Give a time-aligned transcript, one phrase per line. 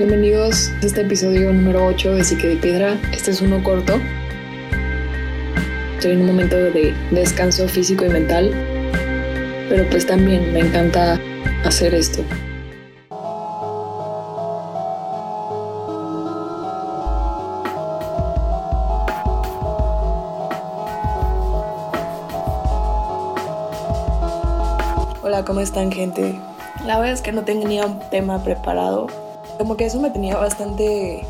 [0.00, 2.98] Bienvenidos a este episodio número 8 de Psique de Piedra.
[3.12, 4.00] Este es uno corto.
[5.96, 8.50] Estoy en un momento de descanso físico y mental,
[9.68, 11.20] pero pues también me encanta
[11.66, 12.24] hacer esto.
[25.22, 26.40] Hola, ¿cómo están gente?
[26.86, 29.19] La verdad es que no tenía un tema preparado.
[29.60, 31.22] Como que eso me tenía bastante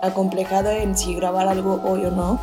[0.00, 2.38] acomplejada en si grabar algo hoy o no.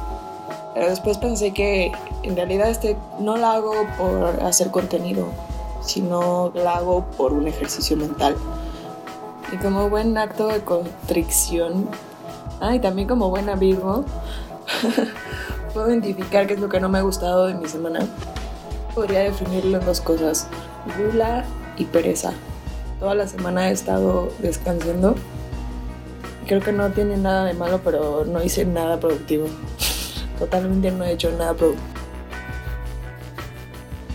[0.73, 5.27] Pero después pensé que en realidad este no lo hago por hacer contenido,
[5.80, 8.36] sino lo hago por un ejercicio mental.
[9.53, 11.88] Y como buen acto de constricción,
[12.59, 14.03] ah, y también como buena Virgo,
[15.73, 18.05] puedo identificar qué es lo que no me ha gustado de mi semana.
[18.94, 20.48] Podría definirlo en dos cosas
[20.98, 21.45] gula
[21.77, 22.33] y pereza.
[23.02, 25.16] Toda la semana he estado descansando.
[26.45, 29.47] Creo que no tiene nada de malo, pero no hice nada productivo.
[30.38, 31.88] Totalmente no he hecho nada productivo.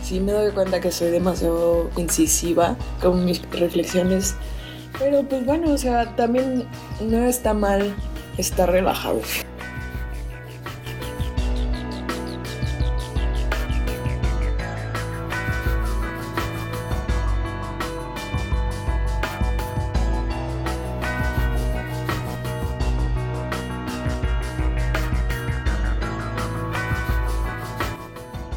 [0.04, 4.36] Sí me doy cuenta que soy demasiado incisiva con mis reflexiones.
[5.00, 6.68] Pero pues bueno, o sea, también
[7.00, 7.92] no está mal
[8.38, 9.20] estar relajado.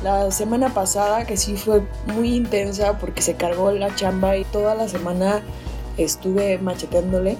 [0.09, 4.73] La semana pasada, que sí fue muy intensa porque se cargó la chamba y toda
[4.73, 5.43] la semana
[5.97, 7.38] estuve macheteándole.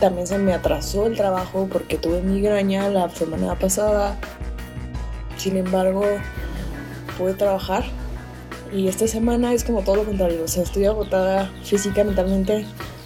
[0.00, 4.16] También se me atrasó el trabajo porque tuve migraña la semana pasada.
[5.36, 6.02] Sin embargo,
[7.18, 7.84] pude trabajar.
[8.72, 10.44] Y esta semana es como todo lo contrario.
[10.44, 12.64] O sea, estoy agotada física, mentalmente.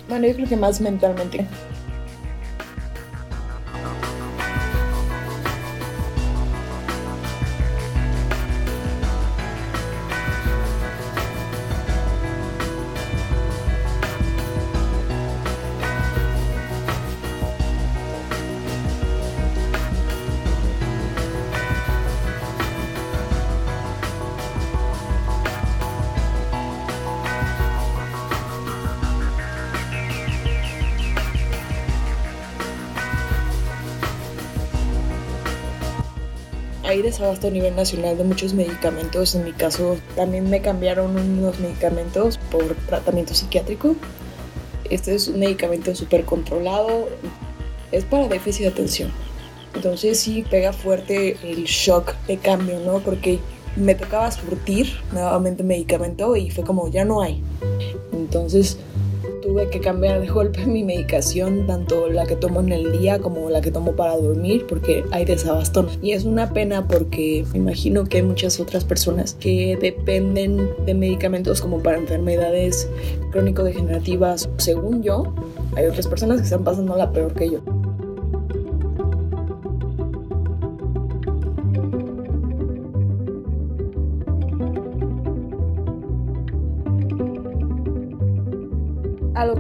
[0.09, 1.45] Bueno, yo creo que más mentalmente.
[37.05, 39.35] Desabasto a nivel nacional de muchos medicamentos.
[39.35, 43.95] En mi caso, también me cambiaron unos medicamentos por tratamiento psiquiátrico.
[44.91, 47.09] Este es un medicamento súper controlado.
[47.93, 49.13] Es para déficit de atención.
[49.75, 53.01] Entonces sí pega fuerte el shock de cambio, ¿no?
[53.01, 53.39] Porque
[53.77, 57.43] me tocaba surtir nuevamente medicamento y fue como, ya no hay.
[58.13, 58.79] Entonces
[59.55, 63.51] tuve que cambiar de golpe mi medicación, tanto la que tomo en el día como
[63.51, 65.87] la que tomo para dormir, porque hay desabastón.
[66.03, 70.95] Y es una pena porque me imagino que hay muchas otras personas que dependen de
[70.95, 72.89] medicamentos como para enfermedades
[73.31, 74.51] crónico-degenerativas.
[74.57, 75.33] Según yo,
[75.77, 77.74] hay otras personas que están pasando la peor que yo.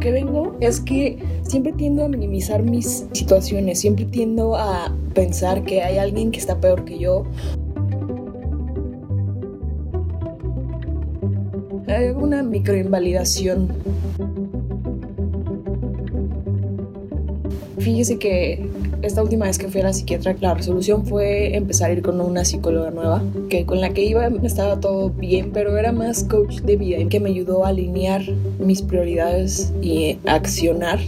[0.04, 1.16] Que vengo es que
[1.48, 6.60] siempre tiendo a minimizar mis situaciones, siempre tiendo a pensar que hay alguien que está
[6.60, 7.24] peor que yo.
[11.88, 13.72] Hay una microinvalidación.
[17.78, 18.68] Fíjese que
[19.04, 22.20] esta última vez que fui a la psiquiatra, la resolución fue empezar a ir con
[22.20, 26.60] una psicóloga nueva, que con la que iba estaba todo bien, pero era más coach
[26.60, 28.22] de vida, que me ayudó a alinear
[28.58, 30.98] mis prioridades y accionar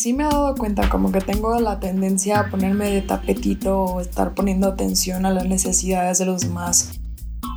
[0.00, 4.00] sí me he dado cuenta como que tengo la tendencia a ponerme de tapetito o
[4.00, 6.92] estar poniendo atención a las necesidades de los demás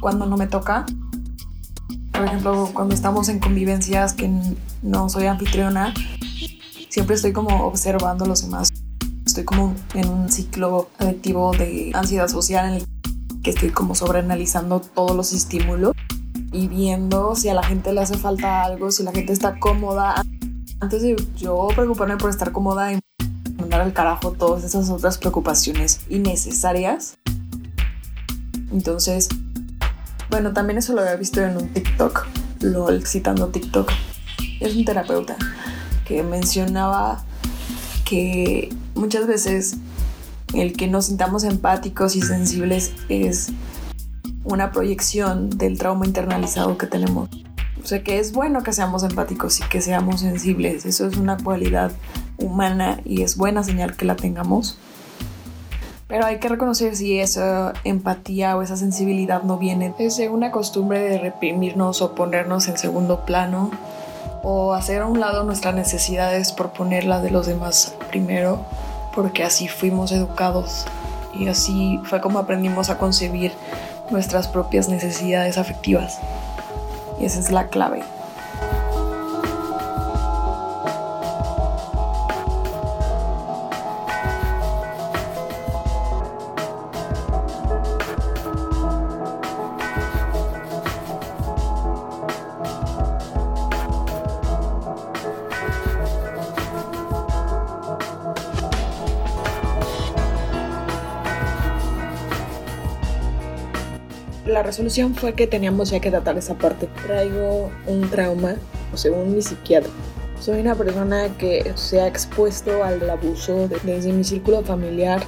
[0.01, 0.85] cuando no me toca.
[2.11, 4.29] Por ejemplo, cuando estamos en convivencias que
[4.81, 5.93] no soy anfitriona,
[6.89, 8.73] siempre estoy como observando a los demás.
[9.25, 14.81] Estoy como en un ciclo adictivo de ansiedad social en el que estoy como sobreanalizando
[14.81, 15.93] todos los estímulos
[16.51, 20.21] y viendo si a la gente le hace falta algo, si la gente está cómoda
[20.83, 22.99] antes de yo preocuparme por estar cómoda y
[23.57, 27.17] mandar al carajo todas esas otras preocupaciones innecesarias.
[28.69, 29.29] Entonces,
[30.29, 32.27] bueno, también eso lo había visto en un TikTok
[32.59, 33.91] LOL citando TikTok.
[34.59, 35.37] Es un terapeuta
[36.05, 37.23] que mencionaba
[38.03, 39.77] que muchas veces
[40.53, 43.53] el que nos sintamos empáticos y sensibles es
[44.43, 47.29] una proyección del trauma internalizado que tenemos.
[47.83, 50.85] O sea que es bueno que seamos empáticos y que seamos sensibles.
[50.85, 51.91] Eso es una cualidad
[52.37, 54.77] humana y es buena señal que la tengamos.
[56.07, 60.99] Pero hay que reconocer si esa empatía o esa sensibilidad no viene desde una costumbre
[60.99, 63.71] de reprimirnos o ponernos en segundo plano
[64.43, 68.65] o hacer a un lado nuestras necesidades por ponerlas de los demás primero,
[69.15, 70.85] porque así fuimos educados
[71.33, 73.51] y así fue como aprendimos a concebir
[74.09, 76.19] nuestras propias necesidades afectivas.
[77.19, 78.03] Y esa es la clave.
[104.53, 106.87] La resolución fue que teníamos ya que tratar esa parte.
[107.05, 108.55] Traigo un trauma,
[108.93, 109.89] o según mi psiquiatra.
[110.39, 115.23] Soy una persona que se ha expuesto al abuso desde mi círculo familiar.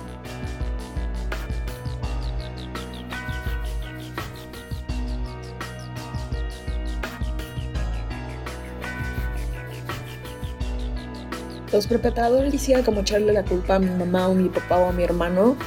[11.72, 14.92] Los perpetradores quisieran como echarle la culpa a mi mamá o mi papá o a
[14.94, 15.58] mi hermano,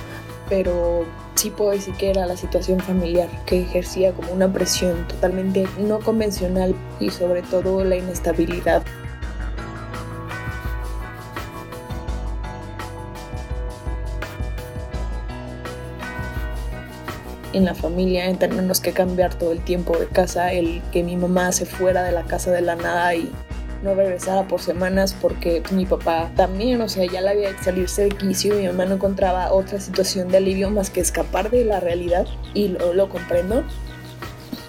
[0.49, 1.05] pero
[1.39, 6.01] sí puedo decir que era la situación familiar que ejercía como una presión totalmente no
[6.01, 8.83] convencional y sobre todo la inestabilidad.
[17.55, 21.17] en la familia, en tenernos que cambiar todo el tiempo de casa, el que mi
[21.17, 23.33] mamá se fuera de la casa de la nada y
[23.83, 28.09] no regresara por semanas porque mi papá también, o sea, ya la había salirse de
[28.11, 31.81] quicio y mi mamá no encontraba otra situación de alivio más que escapar de la
[31.81, 33.65] realidad y lo, lo comprendo.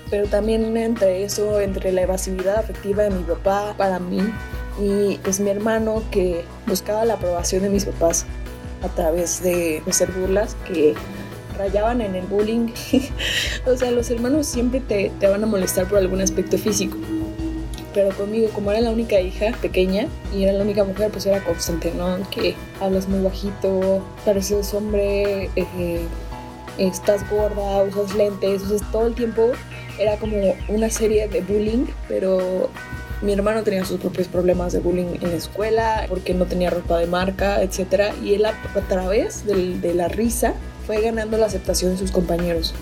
[0.09, 4.21] Pero también entre eso, entre la evasividad afectiva de mi papá para mí
[4.81, 8.25] y pues mi hermano que buscaba la aprobación de mis papás
[8.83, 10.95] a través de hacer burlas que
[11.57, 12.69] rayaban en el bullying.
[13.65, 16.97] o sea, los hermanos siempre te, te van a molestar por algún aspecto físico
[17.93, 21.43] pero conmigo, como era la única hija pequeña y era la única mujer, pues era
[21.43, 22.17] constante, ¿no?
[22.29, 26.01] Que hablas muy bajito, pareces hombre, eh,
[26.77, 29.51] estás gorda, usas lentes, entonces todo el tiempo
[29.99, 32.69] era como una serie de bullying, pero
[33.21, 36.97] mi hermano tenía sus propios problemas de bullying en la escuela porque no tenía ropa
[36.97, 38.13] de marca, etc.
[38.23, 38.53] Y él a,
[38.87, 40.53] través de la risa
[40.87, 42.73] fue ganando la aceptación de sus compañeros.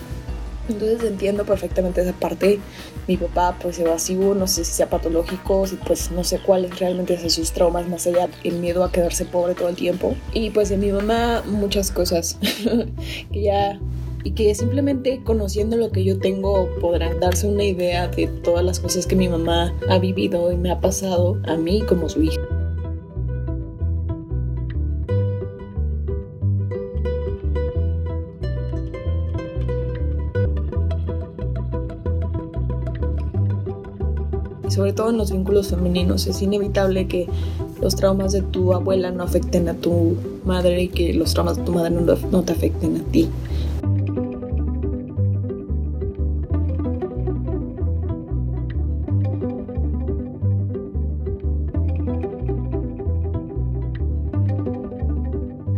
[0.70, 2.60] Entonces entiendo perfectamente esa parte.
[3.08, 7.18] Mi papá pues evasivo, no sé si sea patológico, si pues no sé cuáles realmente
[7.20, 10.16] son sus traumas, más allá el miedo a quedarse pobre todo el tiempo.
[10.34, 12.38] Y pues de mi mamá muchas cosas
[13.32, 13.80] que ya
[14.24, 18.80] y que simplemente conociendo lo que yo tengo podrán darse una idea de todas las
[18.80, 22.42] cosas que mi mamá ha vivido y me ha pasado a mí como su hija.
[34.70, 36.28] Sobre todo en los vínculos femeninos.
[36.28, 37.28] Es inevitable que
[37.82, 41.64] los traumas de tu abuela no afecten a tu madre y que los traumas de
[41.64, 43.30] tu madre no, te afecten a ti.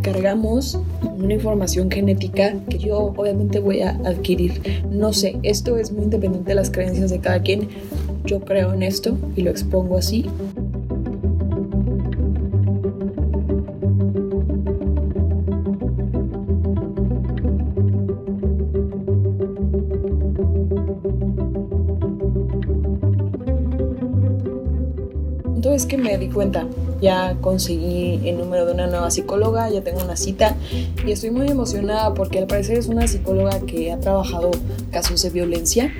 [0.02, 0.78] cargamos
[1.18, 4.82] una información genética que yo obviamente voy a adquirir.
[4.90, 7.68] No sé, esto es muy independiente de las creencias de cada quien,
[8.24, 10.26] yo creo en esto y lo expongo así.
[25.56, 26.66] Entonces que me di cuenta,
[27.02, 30.56] ya conseguí el número de una nueva psicóloga, ya tengo una cita
[31.06, 34.50] y estoy muy emocionada porque al parecer es una psicóloga que ha trabajado
[34.90, 35.92] casos de violencia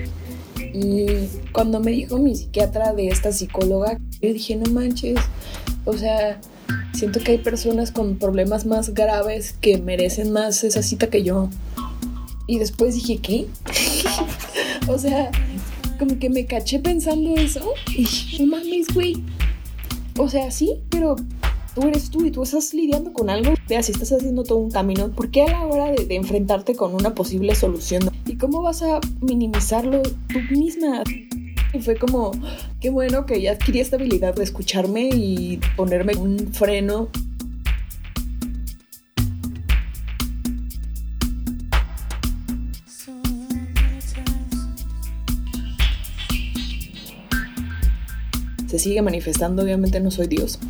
[0.73, 5.19] y cuando me dijo mi psiquiatra de esta psicóloga, yo dije, no manches,
[5.85, 6.40] o sea,
[6.92, 11.49] siento que hay personas con problemas más graves que merecen más esa cita que yo.
[12.47, 13.47] Y después dije, ¿qué?
[14.88, 15.30] o sea,
[15.99, 17.73] como que me caché pensando eso.
[17.97, 19.23] Y no mames, güey.
[20.19, 21.16] O sea, sí, pero
[21.75, 23.54] tú eres tú y tú estás lidiando con algo.
[23.69, 26.75] Vea, si estás haciendo todo un camino, ¿por qué a la hora de, de enfrentarte
[26.75, 28.11] con una posible solución?
[28.26, 31.04] ¿Y cómo vas a minimizarlo tú misma?
[31.73, 32.33] Y fue como,
[32.81, 37.09] qué bueno que ya adquirí esta habilidad de escucharme y ponerme un freno
[48.71, 50.61] se sigue manifestando, obviamente no soy Dios,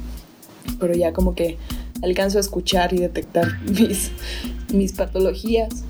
[0.79, 1.59] pero ya como que
[2.03, 4.11] alcanzo a escuchar y detectar mis,
[4.73, 5.85] mis patologías.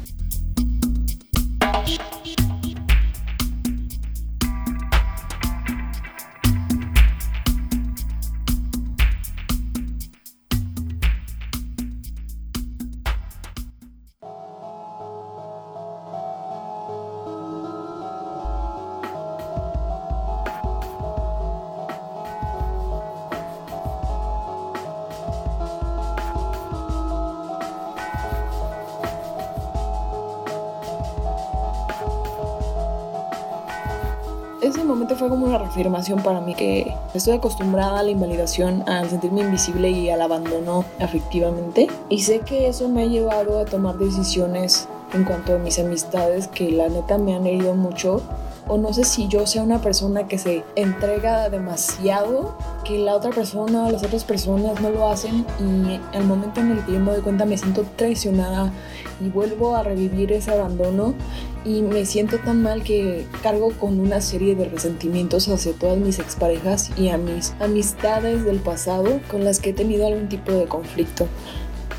[34.62, 39.08] Ese momento fue como una reafirmación para mí que estoy acostumbrada a la invalidación, al
[39.08, 41.88] sentirme invisible y al abandono afectivamente.
[42.08, 46.48] Y sé que eso me ha llevado a tomar decisiones en cuanto a mis amistades
[46.48, 48.22] que la neta me han herido mucho.
[48.72, 53.30] O no sé si yo sea una persona que se entrega demasiado, que la otra
[53.30, 57.00] persona o las otras personas no lo hacen y al momento en el que yo
[57.00, 58.72] me doy cuenta me siento traicionada
[59.20, 61.14] y vuelvo a revivir ese abandono
[61.64, 66.20] y me siento tan mal que cargo con una serie de resentimientos hacia todas mis
[66.20, 70.66] exparejas y a mis amistades del pasado con las que he tenido algún tipo de
[70.66, 71.26] conflicto.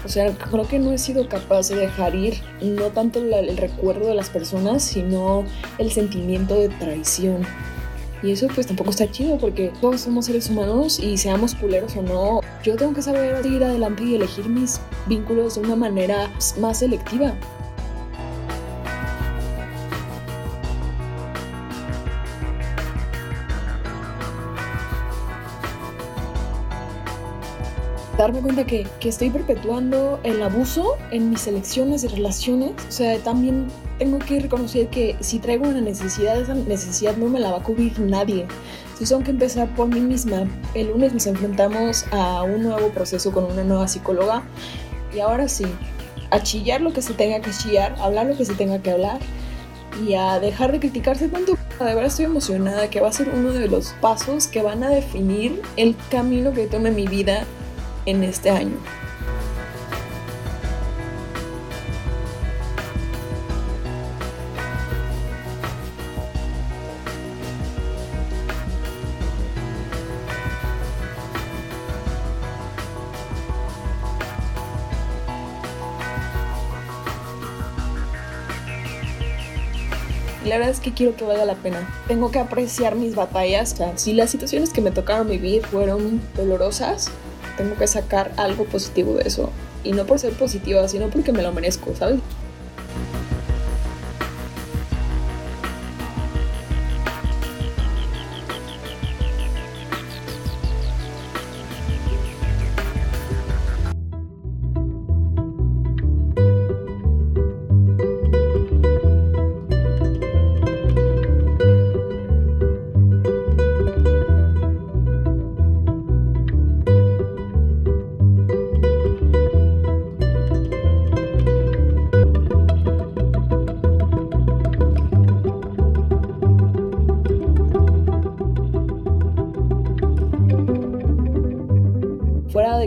[0.03, 4.07] O sea, creo que no he sido capaz de dejar ir no tanto el recuerdo
[4.07, 5.43] de las personas, sino
[5.77, 7.45] el sentimiento de traición.
[8.23, 12.03] Y eso pues tampoco está chido porque todos somos seres humanos y seamos culeros o
[12.03, 16.79] no, yo tengo que saber ir adelante y elegir mis vínculos de una manera más
[16.79, 17.33] selectiva.
[28.21, 32.71] Darme cuenta que, que, estoy perpetuando el abuso en mis elecciones de relaciones.
[32.87, 37.39] O sea, también tengo que reconocer que si traigo una necesidad, esa necesidad no me
[37.39, 38.45] la va a cubrir nadie.
[38.97, 40.47] Si tengo que empezar por mí misma.
[40.75, 44.43] El lunes nos enfrentamos a un nuevo proceso con una nueva psicóloga.
[45.15, 45.65] Y ahora sí,
[46.29, 49.19] a chillar lo que se tenga que chillar, hablar lo que se tenga que hablar
[50.07, 51.57] y a dejar de criticarse tanto.
[51.79, 54.89] De verdad estoy emocionada que va a ser uno de los pasos que van a
[54.89, 57.47] definir el camino que tome mi vida
[58.05, 58.77] en este año.
[80.51, 81.87] la verdad es que quiero que valga la pena.
[82.09, 83.73] Tengo que apreciar mis batallas.
[83.95, 87.09] Si las situaciones que me tocaron vivir fueron dolorosas,
[87.61, 89.51] tengo que sacar algo positivo de eso.
[89.83, 92.19] Y no por ser positiva, sino porque me lo merezco, ¿sabes?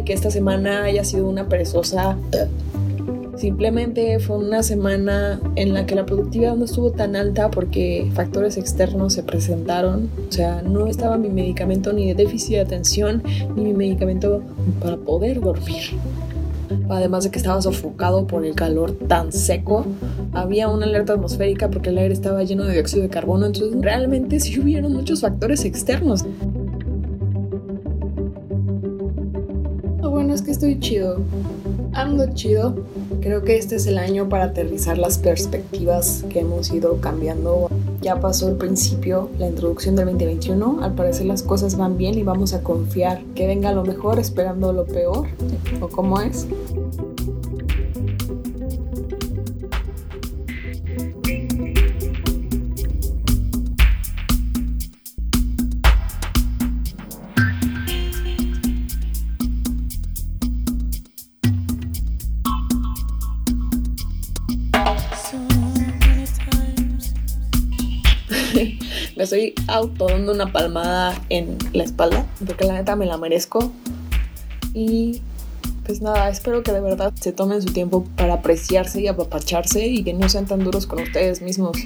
[0.04, 2.16] Que esta semana haya sido una perezosa.
[3.36, 8.56] Simplemente fue una semana en la que la productividad no estuvo tan alta porque factores
[8.56, 10.08] externos se presentaron.
[10.28, 13.22] O sea, no estaba mi medicamento ni de déficit de atención
[13.56, 14.40] ni mi medicamento
[14.80, 15.82] para poder dormir.
[16.88, 19.84] Además de que estaba sofocado por el calor tan seco,
[20.32, 23.46] había una alerta atmosférica porque el aire estaba lleno de dióxido de carbono.
[23.46, 26.24] Entonces, realmente sí hubieron muchos factores externos.
[30.64, 31.20] Estoy chido.
[31.92, 32.74] Ando chido.
[33.20, 37.68] Creo que este es el año para aterrizar las perspectivas que hemos ido cambiando.
[38.00, 40.78] Ya pasó el principio, la introducción del 2021.
[40.82, 44.72] Al parecer las cosas van bien y vamos a confiar que venga lo mejor esperando
[44.72, 45.26] lo peor.
[45.82, 46.46] ¿O cómo es?
[69.34, 73.72] Estoy auto dando una palmada en la espalda, porque la neta me la merezco.
[74.72, 75.22] Y
[75.84, 80.04] pues nada, espero que de verdad se tomen su tiempo para apreciarse y apapacharse y
[80.04, 81.76] que no sean tan duros con ustedes mismos.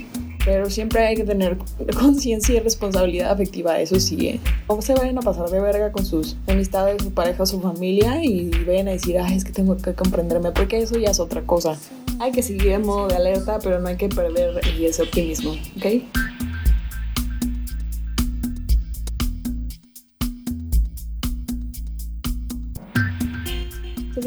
[0.45, 1.57] Pero siempre hay que tener
[1.99, 4.39] conciencia y responsabilidad afectiva, eso sí, ¿eh?
[4.81, 8.87] Se vayan a pasar de verga con sus amistades, su pareja, su familia y vayan
[8.87, 11.77] a decir, ay, es que tengo que comprenderme, porque eso ya es otra cosa.
[12.19, 16.03] Hay que seguir en modo de alerta, pero no hay que perder ese optimismo, ¿ok?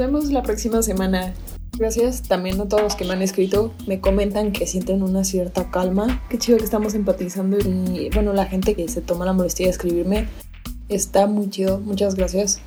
[0.02, 1.32] Vemos la próxima semana.
[1.78, 3.72] Gracias también a todos los que me han escrito.
[3.86, 6.20] Me comentan que sienten una cierta calma.
[6.28, 7.56] Qué chido que estamos empatizando.
[7.58, 10.26] Y bueno, la gente que se toma la molestia de escribirme
[10.88, 11.78] está muy chido.
[11.78, 12.60] Muchas gracias.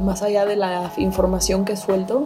[0.00, 2.24] Más allá de la información que suelto,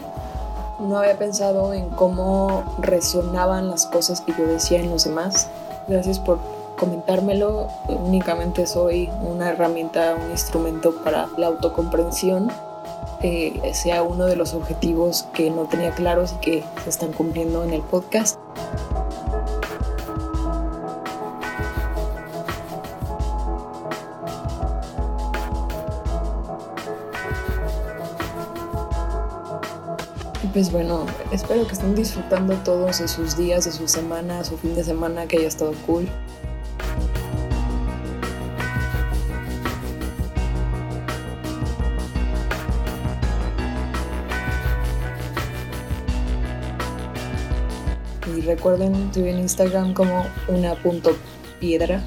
[0.81, 5.49] no había pensado en cómo resonaban las cosas que yo decía en los demás.
[5.89, 7.69] Gracias por comentármelo.
[7.89, 12.51] Únicamente soy una herramienta, un instrumento para la autocomprensión.
[13.23, 17.65] Eh, sea uno de los objetivos que no tenía claros y que se están cumpliendo
[17.65, 18.39] en el podcast.
[30.55, 34.77] pues bueno, espero que estén disfrutando todos de sus días, de sus semanas, su fin
[34.77, 36.09] de semana, que haya estado cool.
[48.65, 51.15] Recuerden, estoy en Instagram como una punto
[51.61, 52.03] piedra.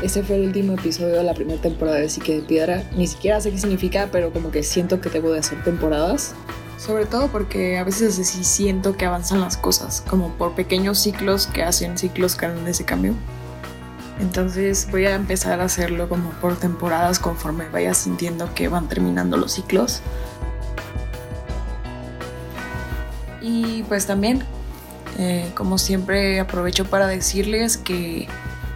[0.00, 2.84] Este fue el último episodio de la primera temporada de Psique de Piedra.
[2.96, 6.36] Ni siquiera sé qué significa, pero como que siento que debo de hacer temporadas.
[6.78, 11.48] Sobre todo porque a veces sí siento que avanzan las cosas, como por pequeños ciclos
[11.48, 13.14] que hacen ciclos grandes de cambio.
[14.20, 19.36] Entonces voy a empezar a hacerlo como por temporadas conforme vaya sintiendo que van terminando
[19.36, 20.00] los ciclos.
[23.42, 24.42] Y pues también,
[25.18, 28.28] eh, como siempre, aprovecho para decirles que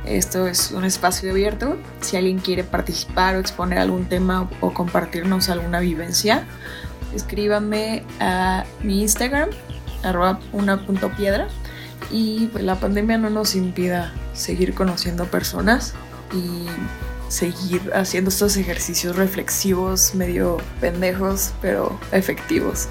[0.04, 1.76] esto es un espacio abierto.
[2.00, 6.46] Si alguien quiere participar o exponer algún tema o compartirnos alguna vivencia,
[7.14, 9.50] escríbanme a mi Instagram,
[10.02, 11.48] arroba una punto piedra.
[12.10, 15.94] Y pues la pandemia no nos impida seguir conociendo personas
[16.32, 16.66] y
[17.28, 22.88] seguir haciendo estos ejercicios reflexivos medio pendejos, pero efectivos.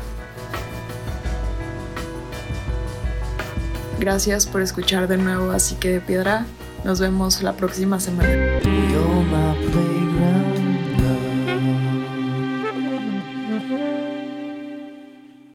[4.06, 6.46] Gracias por escuchar de nuevo Así que de Piedra.
[6.84, 8.30] Nos vemos la próxima semana.